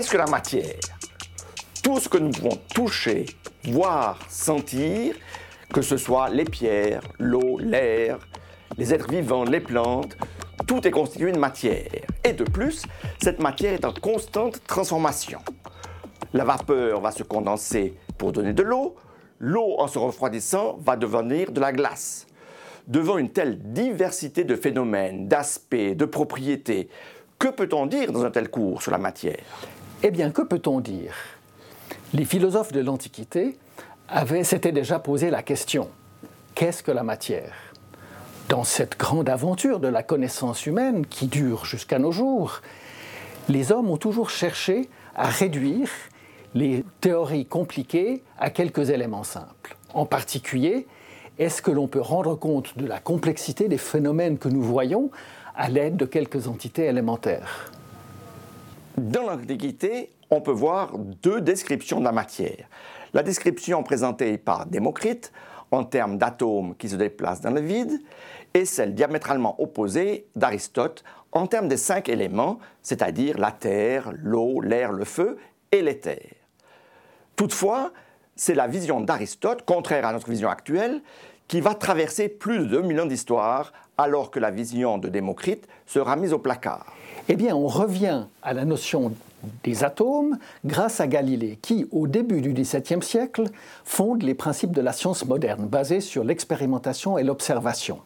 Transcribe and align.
Qu'est-ce 0.00 0.12
que 0.12 0.16
la 0.16 0.24
matière 0.24 0.80
Tout 1.82 2.00
ce 2.00 2.08
que 2.08 2.16
nous 2.16 2.30
pouvons 2.30 2.58
toucher, 2.74 3.26
voir, 3.64 4.18
sentir, 4.30 5.14
que 5.74 5.82
ce 5.82 5.98
soit 5.98 6.30
les 6.30 6.46
pierres, 6.46 7.02
l'eau, 7.18 7.58
l'air, 7.58 8.18
les 8.78 8.94
êtres 8.94 9.10
vivants, 9.10 9.44
les 9.44 9.60
plantes, 9.60 10.16
tout 10.66 10.88
est 10.88 10.90
constitué 10.90 11.32
de 11.32 11.38
matière. 11.38 11.90
Et 12.24 12.32
de 12.32 12.44
plus, 12.44 12.86
cette 13.22 13.42
matière 13.42 13.74
est 13.74 13.84
en 13.84 13.92
constante 13.92 14.64
transformation. 14.66 15.40
La 16.32 16.44
vapeur 16.44 17.02
va 17.02 17.10
se 17.10 17.22
condenser 17.22 17.92
pour 18.16 18.32
donner 18.32 18.54
de 18.54 18.62
l'eau, 18.62 18.96
l'eau 19.38 19.74
en 19.76 19.86
se 19.86 19.98
refroidissant 19.98 20.78
va 20.80 20.96
devenir 20.96 21.52
de 21.52 21.60
la 21.60 21.72
glace. 21.72 22.26
Devant 22.88 23.18
une 23.18 23.32
telle 23.32 23.58
diversité 23.74 24.44
de 24.44 24.56
phénomènes, 24.56 25.28
d'aspects, 25.28 25.74
de 25.94 26.04
propriétés, 26.06 26.88
que 27.38 27.48
peut-on 27.48 27.84
dire 27.84 28.12
dans 28.12 28.24
un 28.24 28.30
tel 28.30 28.48
cours 28.48 28.80
sur 28.80 28.92
la 28.92 28.98
matière? 28.98 29.44
Eh 30.02 30.10
bien, 30.10 30.30
que 30.30 30.42
peut-on 30.42 30.80
dire? 30.80 31.14
Les 32.14 32.24
philosophes 32.24 32.72
de 32.72 32.80
l'Antiquité 32.80 33.58
s'étaient 34.42 34.72
déjà 34.72 34.98
posé 34.98 35.30
la 35.30 35.42
question 35.42 35.88
qu'est-ce 36.54 36.82
que 36.82 36.90
la 36.90 37.02
matière? 37.02 37.54
Dans 38.48 38.64
cette 38.64 38.98
grande 38.98 39.28
aventure 39.28 39.80
de 39.80 39.88
la 39.88 40.02
connaissance 40.02 40.66
humaine 40.66 41.06
qui 41.06 41.26
dure 41.26 41.64
jusqu'à 41.64 41.98
nos 41.98 42.12
jours, 42.12 42.60
les 43.48 43.72
hommes 43.72 43.90
ont 43.90 43.96
toujours 43.96 44.28
cherché 44.28 44.88
à 45.14 45.28
réduire 45.28 45.88
les 46.54 46.84
théories 47.00 47.46
compliquées 47.46 48.22
à 48.38 48.50
quelques 48.50 48.90
éléments 48.90 49.24
simples. 49.24 49.76
En 49.94 50.04
particulier, 50.04 50.86
est-ce 51.38 51.62
que 51.62 51.70
l'on 51.70 51.88
peut 51.88 52.00
rendre 52.00 52.34
compte 52.34 52.76
de 52.76 52.86
la 52.86 52.98
complexité 52.98 53.68
des 53.68 53.78
phénomènes 53.78 54.36
que 54.36 54.48
nous 54.48 54.62
voyons 54.62 55.10
à 55.56 55.68
l'aide 55.68 55.96
de 55.96 56.04
quelques 56.04 56.46
entités 56.48 56.86
élémentaires? 56.86 57.70
Dans 59.08 59.22
l'Antiquité, 59.22 60.10
on 60.28 60.42
peut 60.42 60.50
voir 60.52 60.98
deux 60.98 61.40
descriptions 61.40 62.00
de 62.00 62.04
la 62.04 62.12
matière. 62.12 62.68
La 63.14 63.22
description 63.22 63.82
présentée 63.82 64.36
par 64.36 64.66
Démocrite 64.66 65.32
en 65.70 65.84
termes 65.84 66.18
d'atomes 66.18 66.74
qui 66.76 66.90
se 66.90 66.96
déplacent 66.96 67.40
dans 67.40 67.50
le 67.50 67.62
vide 67.62 67.98
et 68.52 68.66
celle 68.66 68.94
diamétralement 68.94 69.58
opposée 69.58 70.26
d'Aristote 70.36 71.02
en 71.32 71.46
termes 71.46 71.66
des 71.66 71.78
cinq 71.78 72.10
éléments, 72.10 72.58
c'est-à-dire 72.82 73.38
la 73.38 73.52
terre, 73.52 74.12
l'eau, 74.22 74.60
l'air, 74.60 74.92
le 74.92 75.06
feu 75.06 75.38
et 75.72 75.80
l'éther. 75.80 76.34
Toutefois, 77.36 77.92
c'est 78.36 78.54
la 78.54 78.66
vision 78.66 79.00
d'Aristote, 79.00 79.64
contraire 79.64 80.04
à 80.04 80.12
notre 80.12 80.28
vision 80.28 80.50
actuelle, 80.50 81.00
qui 81.50 81.60
va 81.60 81.74
traverser 81.74 82.28
plus 82.28 82.60
de 82.60 82.64
2000 82.66 83.00
ans 83.00 83.06
d'histoire, 83.06 83.72
alors 83.98 84.30
que 84.30 84.38
la 84.38 84.52
vision 84.52 84.98
de 84.98 85.08
Démocrite 85.08 85.66
sera 85.84 86.14
mise 86.14 86.32
au 86.32 86.38
placard. 86.38 86.86
Eh 87.28 87.34
bien, 87.34 87.56
on 87.56 87.66
revient 87.66 88.26
à 88.40 88.54
la 88.54 88.64
notion 88.64 89.12
des 89.64 89.82
atomes 89.82 90.38
grâce 90.64 91.00
à 91.00 91.08
Galilée, 91.08 91.58
qui, 91.60 91.88
au 91.90 92.06
début 92.06 92.40
du 92.40 92.52
XVIIe 92.52 93.02
siècle, 93.02 93.46
fonde 93.84 94.22
les 94.22 94.34
principes 94.34 94.70
de 94.70 94.80
la 94.80 94.92
science 94.92 95.24
moderne, 95.24 95.66
basés 95.66 96.00
sur 96.00 96.22
l'expérimentation 96.22 97.18
et 97.18 97.24
l'observation. 97.24 97.98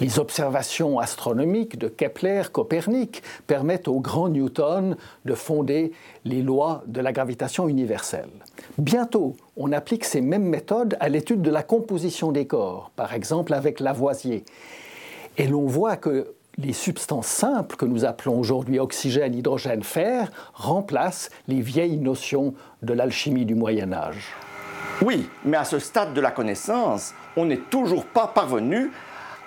Les 0.00 0.18
observations 0.18 0.98
astronomiques 0.98 1.78
de 1.78 1.86
Kepler, 1.88 2.44
Copernic 2.50 3.22
permettent 3.46 3.86
au 3.86 4.00
grand 4.00 4.30
Newton 4.30 4.96
de 5.26 5.34
fonder 5.34 5.92
les 6.24 6.40
lois 6.40 6.82
de 6.86 7.02
la 7.02 7.12
gravitation 7.12 7.68
universelle. 7.68 8.30
Bientôt, 8.78 9.36
on 9.58 9.72
applique 9.72 10.06
ces 10.06 10.22
mêmes 10.22 10.46
méthodes 10.46 10.96
à 11.00 11.10
l'étude 11.10 11.42
de 11.42 11.50
la 11.50 11.62
composition 11.62 12.32
des 12.32 12.46
corps, 12.46 12.90
par 12.96 13.12
exemple 13.12 13.52
avec 13.52 13.78
Lavoisier. 13.78 14.44
Et 15.36 15.46
l'on 15.46 15.66
voit 15.66 15.96
que 15.96 16.34
les 16.56 16.72
substances 16.72 17.26
simples 17.26 17.76
que 17.76 17.84
nous 17.84 18.06
appelons 18.06 18.38
aujourd'hui 18.38 18.78
oxygène, 18.78 19.34
hydrogène, 19.34 19.82
fer 19.82 20.30
remplacent 20.54 21.28
les 21.46 21.60
vieilles 21.60 21.98
notions 21.98 22.54
de 22.82 22.94
l'alchimie 22.94 23.44
du 23.44 23.54
Moyen 23.54 23.92
Âge. 23.92 24.34
Oui, 25.02 25.28
mais 25.44 25.56
à 25.56 25.64
ce 25.64 25.78
stade 25.78 26.14
de 26.14 26.20
la 26.20 26.30
connaissance, 26.30 27.14
on 27.36 27.44
n'est 27.44 27.56
toujours 27.70 28.04
pas 28.04 28.26
parvenu 28.26 28.90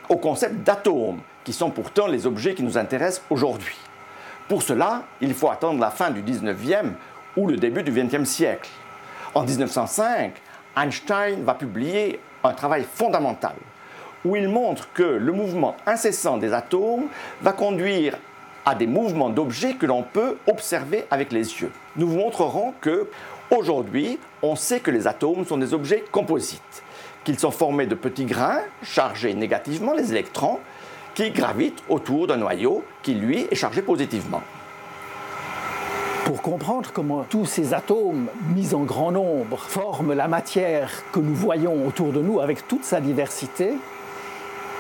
au 0.10 0.18
concept 0.18 0.64
d'atomes, 0.64 1.20
qui 1.44 1.54
sont 1.54 1.70
pourtant 1.70 2.08
les 2.08 2.26
objets 2.26 2.54
qui 2.54 2.64
nous 2.64 2.78
intéressent 2.78 3.24
aujourd'hui. 3.30 3.78
Pour 4.48 4.62
cela, 4.62 5.04
il 5.22 5.34
faut 5.34 5.50
attendre 5.50 5.80
la 5.80 5.90
fin 5.90 6.12
du 6.12 6.22
19e 6.22 6.92
ou 7.38 7.48
le 7.48 7.58
début 7.58 7.84
du 7.84 7.92
20e 7.92 8.26
siècle. 8.26 8.70
En 9.34 9.44
1905, 9.44 10.34
Einstein 10.78 11.44
va 11.44 11.54
publier 11.54 12.20
un 12.44 12.54
travail 12.54 12.86
fondamental 12.92 13.56
où 14.26 14.36
il 14.36 14.48
montre 14.48 14.92
que 14.94 15.04
le 15.04 15.32
mouvement 15.32 15.76
incessant 15.86 16.38
des 16.38 16.54
atomes 16.54 17.08
va 17.42 17.52
conduire 17.52 18.18
à 18.66 18.76
des 18.76 18.88
mouvements 18.88 19.30
d'objets 19.30 19.74
que 19.74 19.86
l'on 19.86 20.04
peut 20.04 20.38
observer 20.48 21.06
avec 21.12 21.32
les 21.32 21.62
yeux. 21.62 21.72
Nous 21.98 22.08
vous 22.08 22.18
montrerons 22.18 22.74
que 22.80 23.10
aujourd'hui, 23.54 24.20
on 24.42 24.56
sait 24.56 24.80
que 24.80 24.92
les 24.92 25.08
atomes 25.08 25.46
sont 25.46 25.58
des 25.58 25.74
objets 25.74 26.04
composites 26.12 26.84
qu'ils 27.24 27.40
sont 27.40 27.52
formés 27.52 27.86
de 27.86 27.96
petits 27.96 28.26
grains 28.26 28.62
chargés 28.84 29.34
négativement, 29.34 29.94
les 29.94 30.12
électrons, 30.12 30.60
qui 31.16 31.32
gravitent 31.32 31.84
autour 31.90 32.28
d'un 32.28 32.38
noyau 32.38 32.84
qui, 33.02 33.14
lui, 33.14 33.48
est 33.50 33.56
chargé 33.56 33.82
positivement. 33.82 34.42
Pour 36.26 36.42
comprendre 36.42 36.90
comment 36.94 37.26
tous 37.30 37.46
ces 37.46 37.74
atomes 37.74 38.28
mis 38.56 38.74
en 38.74 38.84
grand 38.84 39.12
nombre 39.12 39.60
forment 39.60 40.14
la 40.14 40.28
matière 40.28 41.04
que 41.12 41.20
nous 41.20 41.36
voyons 41.36 41.86
autour 41.86 42.14
de 42.14 42.22
nous 42.22 42.40
avec 42.40 42.68
toute 42.68 42.86
sa 42.86 43.02
diversité, 43.02 43.74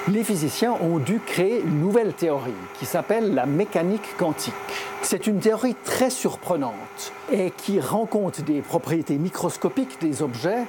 les 0.09 0.23
physiciens 0.23 0.73
ont 0.81 0.97
dû 0.97 1.19
créer 1.25 1.61
une 1.61 1.79
nouvelle 1.79 2.13
théorie 2.13 2.51
qui 2.77 2.85
s'appelle 2.85 3.33
la 3.33 3.45
mécanique 3.45 4.17
quantique. 4.17 4.53
C'est 5.01 5.27
une 5.27 5.39
théorie 5.39 5.75
très 5.85 6.09
surprenante 6.09 7.13
et 7.31 7.51
qui 7.51 7.79
rend 7.79 8.05
compte 8.05 8.41
des 8.41 8.61
propriétés 8.61 9.15
microscopiques 9.15 10.01
des 10.01 10.21
objets 10.21 10.65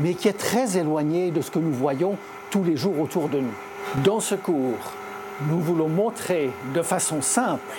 mais 0.00 0.14
qui 0.14 0.28
est 0.28 0.38
très 0.38 0.78
éloigné 0.78 1.30
de 1.30 1.40
ce 1.40 1.50
que 1.50 1.58
nous 1.58 1.72
voyons 1.72 2.16
tous 2.50 2.64
les 2.64 2.76
jours 2.76 2.98
autour 3.00 3.28
de 3.28 3.40
nous. 3.40 4.02
Dans 4.04 4.20
ce 4.20 4.34
cours, 4.34 4.92
nous 5.50 5.60
voulons 5.60 5.88
montrer 5.88 6.50
de 6.74 6.82
façon 6.82 7.20
simple 7.20 7.76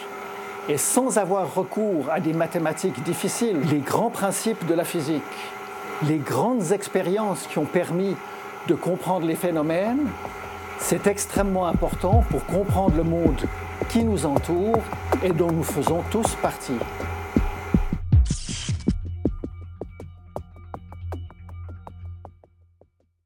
et 0.68 0.78
sans 0.78 1.18
avoir 1.18 1.56
recours 1.56 2.06
à 2.12 2.20
des 2.20 2.34
mathématiques 2.34 3.02
difficiles 3.04 3.60
les 3.72 3.80
grands 3.80 4.12
principes 4.12 4.66
de 4.68 4.76
la 4.76 4.84
physique, 4.84 5.24
les 6.08 6.18
grandes 6.18 6.72
expériences 6.72 7.48
qui 7.48 7.58
ont 7.58 7.66
permis 7.66 8.16
de 8.68 8.76
comprendre 8.76 9.26
les 9.26 9.36
phénomènes. 9.36 10.08
C'est 10.80 11.08
extrêmement 11.08 11.68
important 11.68 12.24
pour 12.30 12.46
comprendre 12.46 12.96
le 12.96 13.04
monde 13.04 13.42
qui 13.90 14.04
nous 14.04 14.26
entoure 14.26 14.80
et 15.24 15.30
dont 15.30 15.52
nous 15.52 15.64
faisons 15.64 16.02
tous 16.10 16.36
partie. 16.42 16.78